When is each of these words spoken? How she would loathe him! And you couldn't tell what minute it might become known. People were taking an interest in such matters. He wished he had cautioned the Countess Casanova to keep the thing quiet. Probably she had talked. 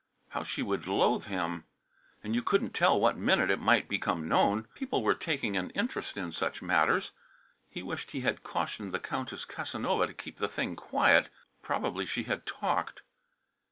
How 0.29 0.41
she 0.41 0.63
would 0.63 0.87
loathe 0.87 1.25
him! 1.25 1.65
And 2.23 2.33
you 2.33 2.41
couldn't 2.41 2.73
tell 2.73 2.99
what 2.99 3.17
minute 3.17 3.51
it 3.51 3.59
might 3.59 3.87
become 3.87 4.27
known. 4.27 4.63
People 4.73 5.03
were 5.03 5.13
taking 5.13 5.55
an 5.55 5.69
interest 5.75 6.17
in 6.17 6.31
such 6.31 6.59
matters. 6.63 7.11
He 7.69 7.83
wished 7.83 8.09
he 8.09 8.21
had 8.21 8.41
cautioned 8.41 8.95
the 8.95 8.99
Countess 8.99 9.45
Casanova 9.45 10.07
to 10.07 10.13
keep 10.15 10.37
the 10.39 10.49
thing 10.49 10.75
quiet. 10.75 11.29
Probably 11.61 12.07
she 12.07 12.23
had 12.23 12.47
talked. 12.47 13.03